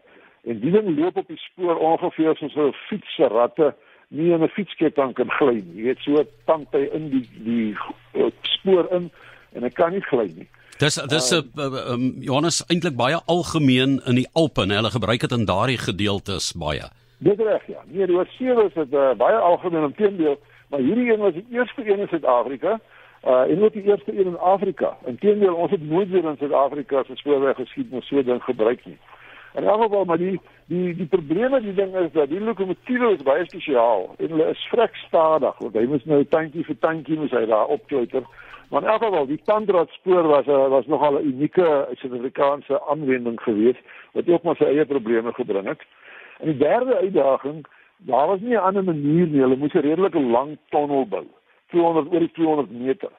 En 0.44 0.60
die 0.60 0.70
ding 0.70 0.98
loop 0.98 1.16
op 1.16 1.26
die 1.26 1.36
spoor 1.36 1.76
ongeveer 1.78 2.36
soos 2.36 2.54
'n 2.54 2.72
fietsratte 2.72 3.74
nie 4.12 4.32
in 4.32 4.42
'n 4.42 4.48
fietsketting 4.48 5.14
kan 5.14 5.30
gly 5.30 5.62
nie. 5.64 5.82
Jy 5.82 5.84
weet 5.88 6.02
so 6.04 6.24
tand 6.46 6.68
hy 6.72 6.88
in 6.92 7.10
die 7.10 7.24
die 7.44 7.76
uh, 8.14 8.30
spoor 8.42 8.88
in 8.92 9.10
en 9.52 9.62
hy 9.62 9.70
kan 9.70 9.92
nie 9.92 10.04
gly 10.08 10.28
nie. 10.36 10.48
Dis 10.78 10.94
dis 10.94 11.30
'n 11.32 11.50
uh, 11.56 11.64
uh, 11.64 11.92
um, 11.92 12.14
Johannes 12.20 12.64
eintlik 12.68 12.96
baie 12.96 13.20
algemeen 13.26 14.00
in 14.06 14.14
die 14.14 14.28
Alpe, 14.32 14.66
hulle 14.66 14.90
gebruik 14.90 15.20
dit 15.20 15.32
in 15.32 15.44
daardie 15.44 15.78
gedeeltes 15.78 16.52
baie. 16.52 16.88
Dit 17.18 17.40
reg 17.40 17.66
ja. 17.66 17.80
Nee, 17.86 18.06
die 18.06 18.16
oorsee 18.16 18.64
is 18.66 18.74
dit 18.74 18.92
uh, 18.92 19.14
baie 19.14 19.36
algemeen 19.36 19.84
intendeel, 19.84 20.38
maar 20.68 20.80
hierdie 20.80 21.12
een 21.12 21.20
was 21.20 21.32
die 21.32 21.46
eerste 21.50 21.86
een 21.86 21.98
in 21.98 22.08
Suid-Afrika 22.08 22.80
uh 23.24 23.50
en 23.50 23.62
ook 23.62 23.72
die 23.72 23.82
eerste 23.82 24.18
een 24.18 24.26
in 24.26 24.38
Afrika. 24.38 24.96
Inteendeel, 25.06 25.54
ons 25.54 25.70
het 25.70 25.88
nooit 25.88 26.10
weer 26.10 26.24
in 26.24 26.36
Suid-Afrika 26.38 27.04
se 27.06 27.16
spoorweg 27.16 27.56
geskiedenis 27.56 28.06
so 28.06 28.22
ding 28.22 28.42
gebruik 28.42 28.84
nie. 28.84 28.98
En 29.54 29.66
alhoewel 29.66 30.04
maar 30.04 30.18
die 30.18 30.40
die 30.66 30.94
die 30.96 31.06
probleme 31.06 31.60
die 31.60 31.74
ding 31.74 31.94
is 31.96 32.12
dat 32.12 32.28
die 32.28 32.40
lokomotiewe 32.40 33.12
is 33.12 33.22
baie 33.22 33.44
spesiaal 33.44 34.14
en 34.18 34.28
hulle 34.28 34.46
is 34.54 34.68
vrek 34.70 34.94
stadig 35.06 35.58
want 35.58 35.74
hy 35.74 35.84
moet 35.90 36.06
nou 36.06 36.24
tandjie 36.24 36.64
vir 36.64 36.78
tandjie 36.78 37.18
moet 37.18 37.34
hy 37.36 37.44
daar 37.46 37.74
opkleuter. 37.76 38.24
Maar 38.70 38.82
in 38.82 38.88
elk 38.88 39.02
geval 39.02 39.26
die 39.26 39.40
tandradspoor 39.44 40.28
was 40.28 40.46
uh, 40.46 40.68
was 40.68 40.86
nogal 40.86 41.18
'n 41.18 41.26
unieke 41.26 41.88
Suid-Afrikaanse 42.00 42.80
aanwending 42.88 43.40
geweest 43.40 43.82
wat 44.12 44.28
ook 44.28 44.42
maar 44.42 44.56
sy 44.56 44.64
eie 44.64 44.86
probleme 44.86 45.32
gebring 45.32 45.68
het. 45.68 45.82
En 46.40 46.46
die 46.46 46.56
derde 46.56 46.96
uitdaging, 46.96 47.66
daar 47.96 48.26
was 48.26 48.40
nie 48.40 48.56
'n 48.56 48.64
ander 48.68 48.84
manier 48.84 49.26
nie. 49.26 49.40
Hulle 49.40 49.56
moes 49.56 49.74
'n 49.74 49.84
redelike 49.84 50.20
lang 50.20 50.56
tonnel 50.68 51.06
bou. 51.06 51.26
200 51.68 52.12
oor 52.12 52.18
die 52.18 52.32
200 52.32 52.70
meter. 52.70 53.10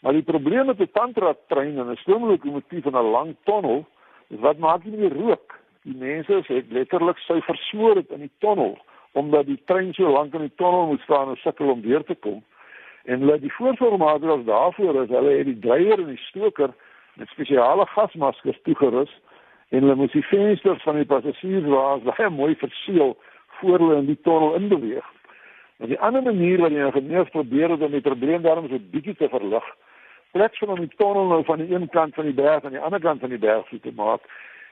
Maar 0.00 0.12
die 0.12 0.22
probleem 0.22 0.66
met 0.66 0.80
'n 0.80 0.90
tantrad 0.92 1.38
trein 1.48 1.78
en 1.78 1.90
'n 1.90 1.96
stoomlokomotief 1.96 2.84
in 2.84 2.96
'n 2.96 3.10
lang 3.10 3.36
tonnel 3.44 3.86
is 4.28 4.38
wat 4.38 4.58
maak 4.58 4.84
jy 4.84 4.90
nie 4.90 5.08
rook. 5.08 5.61
Die 5.82 5.96
mense 5.98 6.42
het 6.46 6.70
letterlik 6.70 7.18
sy 7.26 7.40
versmoor 7.42 7.98
het 7.98 8.10
in 8.14 8.26
die 8.26 8.34
tonnel 8.44 8.78
omdat 9.12 9.44
die 9.46 9.58
trein 9.68 9.90
so 9.92 10.08
lank 10.08 10.32
in 10.34 10.46
die 10.46 10.56
tonnel 10.56 10.86
moet 10.86 11.02
staan 11.04 11.28
en 11.28 11.36
sukkel 11.36 11.68
om 11.68 11.82
deur 11.84 12.04
te 12.08 12.14
kom. 12.14 12.38
En 13.04 13.20
hulle 13.20 13.38
die 13.42 13.52
voorvoormaatreëls 13.52 14.46
daarvoor 14.46 15.02
is 15.02 15.10
hulle 15.12 15.34
het 15.36 15.50
die 15.50 15.58
drywer 15.60 16.00
en 16.00 16.14
die 16.14 16.24
stoker 16.28 16.72
met 17.20 17.28
spesiale 17.28 17.86
gasmaskers 17.92 18.60
toegerus 18.64 19.12
en 19.68 19.84
hulle 19.84 19.98
moes 20.00 20.14
die 20.16 20.24
vensters 20.30 20.82
van 20.86 20.96
die 21.00 21.08
passasierswaens 21.10 22.06
baie 22.08 22.30
mooi 22.30 22.54
verseël 22.62 23.16
voor 23.58 23.78
hulle 23.78 23.98
in 24.00 24.08
die 24.08 24.20
tonnel 24.28 24.54
inbeweeg. 24.60 25.10
En 25.82 25.90
die 25.90 26.00
ander 26.00 26.22
manier 26.22 26.62
wat 26.62 26.72
die 26.72 26.84
ingenieurs 26.84 27.34
probeer 27.34 27.74
het 27.74 27.82
om 27.82 27.92
die 27.92 28.04
probleem 28.04 28.42
daarom 28.46 28.68
so 28.70 28.78
bietjie 28.94 29.16
te 29.18 29.28
verlig, 29.28 29.66
van 30.32 30.68
om 30.68 30.80
die 30.80 30.94
tonnel 30.96 31.26
nou 31.28 31.42
van 31.44 31.58
die 31.58 31.74
een 31.74 31.88
kant 31.88 32.14
van 32.14 32.24
die 32.24 32.38
berg 32.38 32.64
aan 32.64 32.76
die 32.76 32.80
ander 32.80 33.00
kant 33.00 33.20
van 33.20 33.34
die 33.34 33.42
berg 33.42 33.68
te 33.82 33.92
maak, 33.96 34.24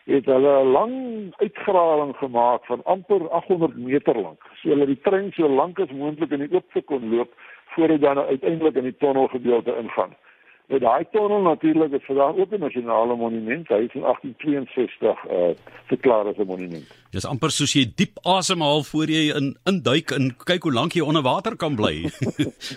het 0.05 0.25
hulle 0.25 0.63
'n 0.63 0.73
lang 0.73 0.95
uitgrawing 1.37 2.17
gemaak 2.17 2.65
van 2.65 2.85
amper 2.85 3.29
800 3.29 3.77
meter 3.77 4.21
lank. 4.21 4.43
So 4.63 4.69
hulle 4.69 4.87
die 4.87 5.01
trein 5.01 5.33
so 5.33 5.49
lank 5.49 5.81
as 5.81 5.91
moontlik 5.91 6.31
in 6.31 6.47
die 6.47 6.55
oop 6.55 6.85
kon 6.85 7.15
loop 7.17 7.33
voor 7.75 7.89
hy 7.89 7.99
dan 7.99 8.19
uiteindelik 8.19 8.75
in 8.75 8.89
die 8.89 8.97
tonnelgedeelte 8.97 9.77
ingaan. 9.77 10.15
Nou 10.71 10.79
daai 10.79 11.03
tonnel 11.11 11.41
natuurlik 11.43 11.93
is 11.99 12.05
vandag 12.07 12.37
ook 12.39 12.53
'n 12.55 12.61
nasionale 12.61 13.17
monument. 13.17 13.69
Hy 13.69 13.83
is 13.89 13.95
in 13.95 14.05
1862 14.05 15.19
uh 15.27 15.55
verklaar 15.87 16.27
as 16.27 16.37
'n 16.37 16.47
monument. 16.47 16.87
Dis 17.11 17.25
amper 17.25 17.51
soos 17.51 17.73
jy 17.73 17.93
diep 17.95 18.19
asemhaal 18.23 18.83
voor 18.83 19.07
jy 19.07 19.35
in 19.35 19.59
induik 19.65 20.11
en 20.11 20.37
kyk 20.37 20.63
hoe 20.63 20.73
lank 20.73 20.93
jy 20.93 21.01
onder 21.01 21.23
water 21.23 21.57
kan 21.57 21.75
bly. 21.75 22.03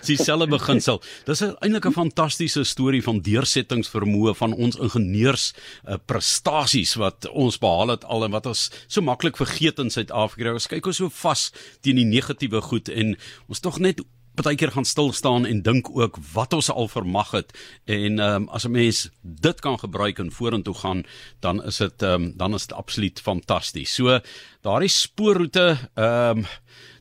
dieselfde 0.06 0.46
beginsel. 0.46 1.00
Dis 1.24 1.40
eintlik 1.40 1.86
'n 1.86 1.92
fantastiese 1.92 2.64
storie 2.64 3.02
van 3.02 3.20
deursettingsvermoë 3.20 4.34
van 4.34 4.52
ons 4.52 4.76
ingenieurs 4.76 5.54
uh, 5.88 5.94
prestasies 6.06 6.94
wat 6.94 7.30
ons 7.30 7.58
behaal 7.58 7.88
het 7.88 8.04
al 8.04 8.24
en 8.24 8.30
wat 8.30 8.46
ons 8.46 8.84
so 8.88 9.02
maklik 9.02 9.36
vergeet 9.36 9.78
in 9.78 9.90
Suid-Afrika. 9.90 10.52
Ons 10.52 10.66
kyk 10.66 10.86
ons 10.86 10.96
so 10.96 11.08
vas 11.08 11.52
teen 11.80 11.96
die 11.96 12.04
negatiewe 12.04 12.60
goed 12.60 12.88
en 12.88 13.16
ons 13.48 13.60
tog 13.60 13.78
net 13.78 14.02
baie 14.42 14.56
keer 14.58 14.72
gaan 14.74 14.84
stil 14.84 15.12
staan 15.12 15.46
en 15.46 15.62
dink 15.62 15.88
ook 15.94 16.16
wat 16.34 16.52
ons 16.52 16.70
al 16.70 16.88
vermag 16.88 17.30
het 17.30 17.52
en 17.86 18.18
ehm 18.18 18.42
um, 18.42 18.48
as 18.48 18.66
'n 18.66 18.70
mens 18.70 19.10
dit 19.22 19.60
kan 19.60 19.78
gebruik 19.78 20.18
en 20.18 20.32
vorentoe 20.32 20.74
gaan 20.74 21.04
dan 21.40 21.62
is 21.64 21.76
dit 21.76 22.02
ehm 22.02 22.22
um, 22.22 22.32
dan 22.36 22.54
is 22.54 22.66
dit 22.66 22.76
absoluut 22.76 23.20
fantasties. 23.20 23.94
So 23.94 24.18
daardie 24.62 24.88
spoorroete 24.88 25.76
ehm 25.94 26.38
um, 26.38 26.44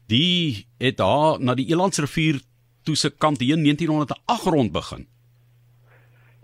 die 0.07 0.67
het 0.77 0.97
daar 0.97 1.39
na 1.39 1.53
die 1.53 1.69
Elandsrivier 1.69 2.41
toe 2.83 2.95
se 2.95 3.09
kant 3.09 3.39
hier 3.39 3.57
in 3.57 3.63
1908 3.63 4.43
rond 4.43 4.71
begin. 4.71 5.07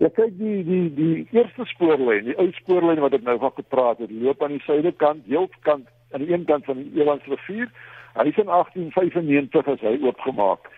Ja 0.00 0.08
kyk 0.08 0.38
die 0.38 0.64
die 0.64 0.94
die 0.94 1.28
eerste 1.30 1.64
spoorlyn, 1.64 2.24
die 2.24 2.36
ou 2.40 2.48
spoorlyn 2.56 3.02
wat 3.04 3.12
ek 3.12 3.22
nou 3.22 3.38
van 3.38 3.52
gepraat 3.52 3.98
het, 3.98 4.10
loop 4.10 4.42
aan 4.42 4.56
die 4.56 4.64
suidekant, 4.64 5.26
heelkant 5.26 5.88
aan 6.12 6.24
die 6.24 6.32
een 6.32 6.44
kant 6.44 6.64
van 6.64 6.76
die 6.80 7.02
Elandsrivier. 7.02 7.68
Hy 8.14 8.26
is 8.26 8.38
in 8.40 8.48
1895 8.48 9.68
as 9.68 9.84
hy 9.84 9.98
oopgemaak. 10.02 10.70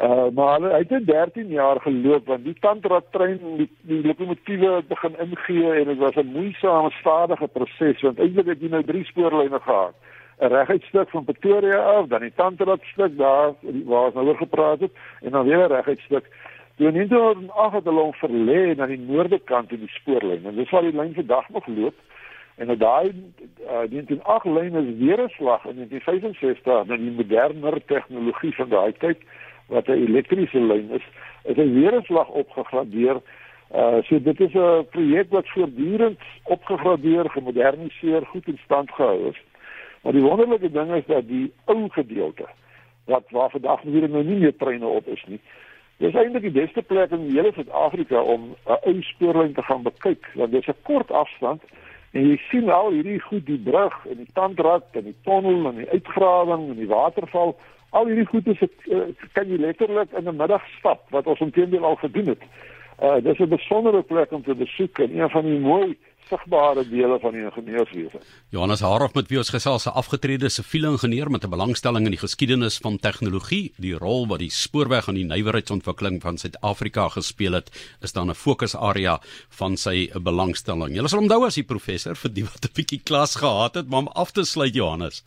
Uh 0.00 0.28
maar 0.34 0.60
hy 0.60 0.84
het 0.88 1.06
13 1.06 1.48
jaar 1.48 1.80
geloop 1.80 2.26
want 2.26 2.44
die 2.44 2.56
tandrad 2.60 3.04
trein 3.12 3.40
die, 3.56 3.68
die 3.80 4.06
lokomotiewe 4.06 4.82
begin 4.88 5.18
ingee 5.18 5.72
en 5.72 5.84
dit 5.84 5.98
was 5.98 6.16
'n 6.16 6.32
moeisame 6.32 6.90
stadige 6.90 7.48
proses 7.48 8.00
want 8.00 8.18
eintlik 8.18 8.46
het 8.46 8.60
jy 8.60 8.68
nou 8.68 8.82
drie 8.84 9.04
spoorlyne 9.04 9.60
gehad. 9.60 9.94
'n 10.40 10.52
Reguit 10.52 10.82
stuk 10.82 11.10
van 11.10 11.24
Pretoria 11.24 11.76
af, 11.76 12.06
dan 12.06 12.20
die 12.20 12.32
tandrad 12.34 12.80
stuk 12.82 13.18
daar 13.18 13.52
waar 13.84 14.04
ons 14.04 14.14
nou 14.14 14.26
oor 14.26 14.36
gepraat 14.36 14.80
het 14.80 14.92
en 15.20 15.30
dan 15.30 15.46
weer 15.46 15.68
'n 15.68 15.72
reguit 15.72 16.00
stuk. 16.00 16.26
Toe 16.76 16.86
in 16.86 16.94
1908 16.94 17.74
het 17.74 17.84
hulle 17.84 18.12
verlê 18.12 18.76
na 18.76 18.86
die 18.86 18.98
noorde 18.98 19.38
kant 19.38 19.72
in 19.72 19.78
die 19.78 19.94
spoorlyn 19.98 20.46
en 20.46 20.56
dis 20.56 20.70
waar 20.70 20.82
die 20.82 20.96
lyn 20.96 21.14
vandag 21.14 21.48
nog 21.48 21.66
loop. 21.66 21.94
En 22.56 22.66
nou 22.66 22.78
daai 22.78 23.08
uh, 23.08 23.84
1908 23.88 24.44
lyn 24.44 24.74
is 24.74 24.96
weer 24.98 25.20
'n 25.24 25.28
slag 25.28 25.64
in 25.64 25.76
1965 25.76 26.86
met 26.86 26.98
die 26.98 27.10
moderner 27.10 27.84
tegnologie 27.84 28.54
van 28.54 28.68
daai 28.68 28.92
tyd 28.92 29.18
wat 29.70 29.88
'n 29.88 30.02
elektriese 30.06 30.60
lyn 30.60 30.90
is, 30.98 31.06
is 31.44 31.56
hy 31.56 31.68
weer 31.72 31.94
'n 31.96 32.02
slag 32.02 32.28
opgegradeer. 32.28 33.20
Uh 33.74 34.02
so 34.02 34.18
dit 34.22 34.40
is 34.40 34.54
'n 34.54 34.86
projek 34.90 35.30
wat 35.30 35.48
voortdurend 35.48 36.20
opgegradeer, 36.44 37.30
gemoderniseer, 37.30 38.26
goed 38.26 38.46
in 38.46 38.58
stand 38.64 38.90
gehou 38.90 39.28
is. 39.28 39.40
Maar 40.02 40.12
die 40.12 40.22
wonderlike 40.22 40.70
ding 40.70 40.92
is 40.94 41.06
dat 41.06 41.28
die 41.28 41.52
ou 41.64 41.88
gedeelte 41.88 42.46
wat 43.04 43.30
waar 43.30 43.50
vandag 43.50 43.82
weer 43.82 44.08
nou 44.08 44.24
nie 44.24 44.38
meer 44.38 44.56
treine 44.56 44.86
op 44.86 45.06
is 45.06 45.24
nie. 45.26 45.40
Dis 45.96 46.14
eintlik 46.14 46.42
die 46.42 46.60
beste 46.62 46.82
plek 46.82 47.10
in 47.10 47.26
die 47.28 47.36
hele 47.36 47.52
Suid-Afrika 47.52 48.22
om 48.22 48.54
'n 48.66 48.78
ou 48.88 49.02
spoorlyn 49.02 49.52
te 49.52 49.62
gaan 49.62 49.82
bekyk, 49.82 50.30
want 50.34 50.50
dit 50.50 50.60
is 50.60 50.74
'n 50.74 50.82
kort 50.82 51.10
afstand 51.10 51.62
en 52.12 52.26
jy 52.26 52.36
sien 52.50 52.70
al 52.74 52.90
hierdie 52.90 53.20
goed 53.22 53.46
die 53.46 53.58
brug 53.58 53.94
en 54.10 54.16
die 54.16 54.32
tandrad 54.34 54.96
en 54.98 55.04
die 55.04 55.16
tonnel 55.26 55.68
en 55.70 55.76
die 55.76 55.90
uitgrawing 55.90 56.70
en 56.70 56.78
die 56.80 56.90
waterval 56.90 57.54
al 57.90 58.06
hierdie 58.10 58.26
goeie 58.30 58.54
se 58.58 58.68
uh, 58.90 59.06
kan 59.34 59.50
jy 59.50 59.58
letterlik 59.62 60.12
in 60.18 60.28
'n 60.28 60.36
middag 60.36 60.64
stap 60.78 61.06
wat 61.10 61.26
ons 61.26 61.40
intendeel 61.40 61.84
al 61.84 61.96
gedoen 61.96 62.34
het. 62.34 62.42
Uh 63.02 63.18
dis 63.22 63.38
'n 63.38 63.48
besondere 63.48 64.02
plek 64.02 64.32
om 64.32 64.42
te 64.42 64.54
besoek 64.54 64.98
en 64.98 65.18
een 65.18 65.30
van 65.30 65.44
die 65.44 65.58
mooi 65.58 65.96
sigbare 66.28 66.84
dele 66.88 67.18
van 67.20 67.32
die 67.32 67.42
ingenieurswese. 67.42 68.20
Johannes 68.50 68.80
Harof 68.80 69.14
met 69.14 69.28
wie 69.28 69.38
ons 69.38 69.50
gesels, 69.50 69.86
'n 69.86 69.94
afgetrede 69.94 70.48
siviele 70.48 70.90
ingenieur 70.90 71.30
met 71.30 71.44
'n 71.44 71.50
belangstelling 71.50 72.04
in 72.04 72.10
die 72.10 72.24
geskiedenis 72.26 72.78
van 72.78 72.98
tegnologie, 72.98 73.72
die 73.76 73.94
rol 73.94 74.26
wat 74.26 74.38
die 74.38 74.50
spoorweg 74.50 75.08
aan 75.08 75.14
die 75.14 75.24
nywerheidsontwikkeling 75.24 76.20
van 76.22 76.38
Suid-Afrika 76.38 77.08
gespeel 77.08 77.52
het, 77.52 77.70
is 78.00 78.12
dan 78.12 78.30
'n 78.30 78.34
fokusarea 78.34 79.20
van 79.48 79.76
sy 79.76 80.10
belangstelling. 80.14 80.94
Jy 80.94 81.06
sal 81.06 81.20
onthou 81.20 81.46
as 81.46 81.54
die 81.54 81.64
professor 81.64 82.14
vir 82.16 82.32
die 82.32 82.44
wat 82.44 82.64
'n 82.64 82.74
bietjie 82.74 83.00
klas 83.04 83.36
gehad 83.36 83.74
het, 83.74 83.88
maar 83.88 84.00
om 84.00 84.08
af 84.08 84.30
te 84.30 84.44
sluit 84.44 84.74
Johannes. 84.74 85.22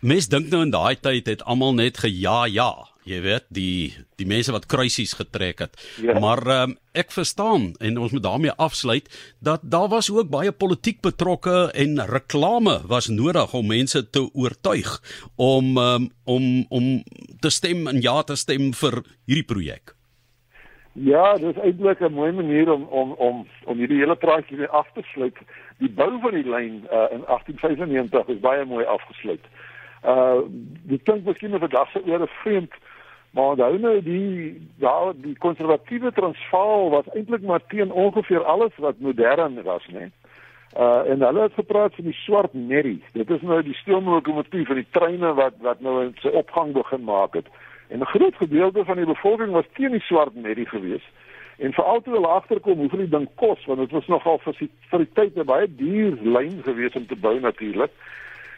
Mes 0.00 0.28
dink 0.28 0.48
nou 0.50 0.62
in 0.62 0.70
daai 0.70 0.94
tyd 1.00 1.26
het 1.26 1.42
almal 1.42 1.74
net 1.74 1.98
geja 1.98 2.46
ja, 2.46 2.88
jy 3.08 3.20
weet, 3.24 3.46
die 3.54 3.94
die 4.20 4.26
mense 4.28 4.52
wat 4.54 4.68
kruisies 4.70 5.14
getrek 5.18 5.62
het. 5.64 5.76
Ja. 6.02 6.18
Maar 6.20 6.42
um, 6.62 6.76
ek 6.92 7.12
verstaan 7.14 7.72
en 7.80 7.98
ons 7.98 8.12
moet 8.12 8.24
daarmee 8.24 8.54
afsluit 8.58 9.08
dat 9.44 9.62
daar 9.62 9.88
was 9.92 10.10
ook 10.10 10.30
baie 10.30 10.52
politiek 10.52 11.00
betrokke 11.04 11.68
en 11.74 12.00
reklame 12.10 12.80
was 12.90 13.08
nodig 13.08 13.54
om 13.54 13.70
mense 13.70 14.02
te 14.10 14.24
oortuig 14.34 14.98
om 15.36 15.76
um, 15.78 16.10
om 16.24 16.66
om 16.68 16.90
te 17.40 17.50
stem 17.50 17.86
en 17.86 18.02
ja 18.02 18.22
te 18.22 18.36
stem 18.36 18.72
vir 18.74 19.02
hierdie 19.26 19.46
projek. 19.46 19.94
Ja, 20.92 21.34
dit 21.34 21.56
is 21.56 21.62
eintlik 21.62 22.00
'n 22.00 22.12
mooi 22.12 22.32
manier 22.32 22.72
om 22.72 22.82
om 22.82 23.12
om 23.12 23.46
om 23.64 23.78
hierdie 23.78 23.98
hele 23.98 24.16
praatjie 24.16 24.56
weer 24.56 24.68
af 24.68 24.86
te 24.94 25.02
sluit. 25.02 25.36
Die 25.78 25.90
bou 25.90 26.20
van 26.20 26.34
die 26.34 26.48
lyn 26.48 26.86
uh, 26.90 27.06
in 27.14 27.22
1895 27.26 28.28
is 28.28 28.40
baie 28.40 28.64
mooi 28.64 28.84
afgesluit. 28.84 29.44
Uh 30.04 30.40
dit 30.82 31.02
klink 31.02 31.24
miskien 31.24 31.54
of 31.54 31.60
dit 31.60 31.70
dag 31.70 31.90
se 31.90 32.02
ore 32.04 32.26
vreemd, 32.26 32.72
maar 33.30 33.44
onthou 33.44 33.78
nou 33.78 34.02
die 34.02 34.68
ja, 34.76 35.12
die 35.16 35.36
konservatiewe 35.38 36.12
Transvaal 36.12 36.90
was 36.90 37.10
eintlik 37.14 37.42
maar 37.42 37.60
teen 37.68 37.92
ongeveer 37.92 38.44
alles 38.44 38.76
wat 38.76 38.98
modern 38.98 39.62
was, 39.62 39.86
né? 39.92 40.10
Uh 40.76 41.10
en 41.10 41.22
hulle 41.22 41.42
het 41.42 41.54
gepraat 41.54 41.94
van 41.94 42.04
die 42.04 42.18
swart 42.24 42.52
merrie. 42.52 43.02
Dit 43.12 43.30
is 43.30 43.40
nou 43.42 43.62
die 43.62 43.74
stoomlokomotief 43.74 44.66
van 44.66 44.76
die 44.76 44.90
treine 44.90 45.32
wat 45.34 45.54
wat 45.60 45.80
nou 45.80 46.12
sy 46.20 46.28
opgang 46.28 46.72
begin 46.72 47.04
maak 47.04 47.34
het. 47.34 47.46
En 47.88 48.00
'n 48.00 48.12
groot 48.14 48.34
gedeelte 48.36 48.84
van 48.84 48.96
die 48.96 49.06
bevolking 49.06 49.52
was 49.52 49.64
teen 49.72 49.90
die 49.90 50.00
swart 50.00 50.34
merrie 50.34 50.68
geweest. 50.68 51.08
En 51.58 51.72
veral 51.72 52.00
toe 52.00 52.12
hulle 52.12 52.26
agterkom 52.26 52.78
hoeveel 52.78 52.98
die 52.98 53.08
ding 53.08 53.28
kos, 53.34 53.64
want 53.64 53.78
dit 53.78 53.90
was 53.90 54.06
nogal 54.06 54.38
vir 54.38 54.54
die, 54.58 54.70
vir 54.90 54.98
die 54.98 55.12
tyd 55.12 55.36
'n 55.36 55.44
baie 55.44 55.74
duur 55.76 56.18
lyn 56.22 56.60
geweest 56.62 56.96
om 56.96 57.06
te 57.06 57.16
bou 57.16 57.40
natuurlik. 57.40 57.90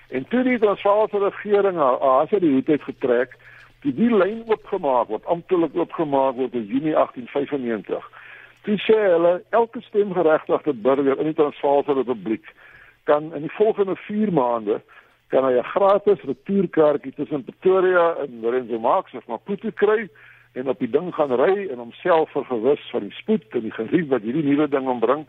En 0.08 0.28
toe 0.28 0.42
die 0.42 0.58
Transvaalse 0.58 1.18
regering 1.18 1.78
as 1.78 2.30
hy 2.30 2.38
die 2.38 2.52
hoed 2.52 2.66
het 2.66 2.82
getrek, 2.82 3.36
die 3.84 3.94
die 3.96 4.10
lyn 4.12 4.42
oopgemaak 4.46 5.08
word, 5.08 5.26
amptelik 5.26 5.76
oopgemaak 5.76 6.36
word 6.36 6.54
in 6.54 6.66
Junie 6.68 6.96
1895. 6.96 8.08
Toe 8.66 8.76
sê 8.84 8.98
hulle 9.08 9.38
elke 9.56 9.80
stemgeregtigde 9.80 10.74
burger 10.84 11.18
in 11.18 11.30
die 11.30 11.38
Transvaalse 11.38 11.96
Republiek 11.96 12.44
kan 13.08 13.34
in 13.34 13.46
die 13.46 13.54
volgende 13.56 13.96
4 13.96 14.32
maande 14.32 14.80
kan 15.30 15.44
hy 15.44 15.54
'n 15.58 15.72
gratis 15.74 16.20
retourkaartjie 16.30 17.12
tussen 17.14 17.44
Pretoria 17.44 18.16
en 18.22 18.40
Lorenzo 18.40 18.78
Marx 18.78 19.14
of 19.14 19.26
Maputo 19.26 19.70
kry 19.74 20.08
en 20.52 20.68
op 20.68 20.78
die 20.78 20.90
ding 20.90 21.14
gaan 21.14 21.32
ry 21.32 21.68
en 21.70 21.78
homself 21.78 22.30
vergewis 22.30 22.82
van 22.90 23.00
die 23.00 23.16
spoed 23.20 23.46
en 23.50 23.60
die 23.60 23.78
gerief 23.78 24.08
wat 24.08 24.22
hierdie 24.22 24.42
nuwe 24.42 24.68
ding 24.68 24.88
ombring 24.88 25.26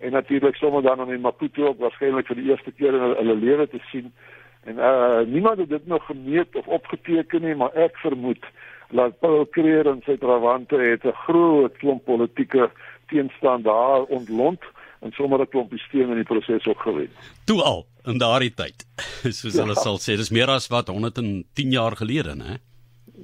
en 0.00 0.12
natuurlik 0.12 0.56
sommer 0.56 0.82
dan 0.82 1.10
in 1.10 1.20
Maputo 1.20 1.66
ook 1.66 1.78
waarskynlik 1.78 2.26
vir 2.26 2.36
die 2.36 2.48
eerste 2.50 2.72
keer 2.72 2.94
in 2.94 3.00
hulle 3.00 3.36
lewe 3.36 3.68
te 3.68 3.80
sien. 3.90 4.12
En 4.64 4.76
uh 4.76 5.26
niemand 5.26 5.58
het 5.58 5.68
dit 5.68 5.86
nog 5.86 6.06
gemeet 6.06 6.56
of 6.56 6.66
opgeteken 6.66 7.42
nie, 7.42 7.54
maar 7.54 7.72
ek 7.72 7.96
vermoed 7.96 8.44
dat 8.90 9.18
Paul 9.18 9.46
Creer 9.50 9.86
en 9.86 10.02
sy 10.04 10.16
trawante 10.16 10.76
het 10.76 11.04
'n 11.04 11.16
groot 11.26 11.76
klomp 11.76 12.04
politieke 12.04 12.70
teenstand 13.06 13.64
daar 13.64 14.02
ontlont 14.02 14.62
en 15.00 15.12
sommer 15.12 15.40
'n 15.40 15.48
klompie 15.48 15.78
steen 15.78 16.08
in 16.08 16.14
die 16.14 16.30
proses 16.32 16.66
ook 16.66 16.80
gewen. 16.80 17.10
Toe 17.44 17.62
al 17.62 17.86
in 18.04 18.18
daardie 18.18 18.54
tyd. 18.54 18.86
Soos 19.38 19.56
hulle 19.56 19.74
ja. 19.74 19.80
sal 19.80 19.98
sê, 19.98 20.16
dis 20.16 20.30
meer 20.30 20.48
as 20.48 20.68
wat 20.68 20.88
110 20.88 21.70
jaar 21.70 21.96
gelede, 21.96 22.34
né? 22.34 22.58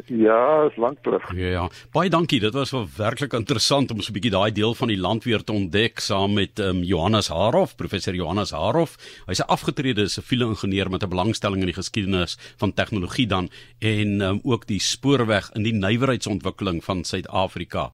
Ja, 0.06 0.66
is 0.70 0.76
lank 0.76 0.98
terug. 1.02 1.24
Ja, 1.34 1.46
ja. 1.46 1.64
Baie 1.92 2.10
dankie. 2.10 2.40
Dit 2.40 2.54
was 2.54 2.70
werklik 2.96 3.32
interessant 3.32 3.90
om 3.90 4.00
so 4.00 4.10
'n 4.10 4.14
bietjie 4.14 4.30
daai 4.30 4.52
deel 4.52 4.74
van 4.74 4.88
die 4.88 4.98
land 4.98 5.24
weer 5.24 5.42
te 5.44 5.52
ontdek 5.52 6.00
saam 6.00 6.32
met 6.34 6.58
um, 6.58 6.82
Johannes 6.82 7.28
Harof, 7.28 7.74
professor 7.76 8.14
Johannes 8.14 8.50
Harof. 8.50 8.96
Hy's 9.26 9.40
'n 9.40 9.50
afgetrede 9.50 10.08
siviele 10.08 10.46
ingenieur 10.46 10.90
met 10.90 11.02
'n 11.02 11.08
belangstelling 11.08 11.60
in 11.60 11.70
die 11.72 11.80
geskiedenis 11.82 12.38
van 12.56 12.72
tegnologie 12.72 13.26
dan 13.26 13.50
en 13.78 14.20
um, 14.20 14.40
ook 14.42 14.66
die 14.66 14.80
spoorweg 14.80 15.50
in 15.54 15.62
die 15.62 15.74
nywerheidsontwikkeling 15.74 16.84
van 16.84 17.04
Suid-Afrika. 17.04 17.88